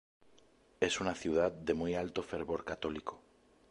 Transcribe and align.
Es 0.79 0.99
una 0.99 1.13
ciudad 1.13 1.51
de 1.51 1.75
muy 1.75 1.93
alto 1.93 2.23
fervor 2.23 2.65
católico. 2.65 3.21